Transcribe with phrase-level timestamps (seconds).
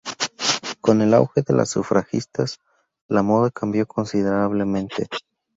[0.81, 2.59] Con el auge de las sufragistas,
[3.07, 5.07] la moda cambió considerablemente.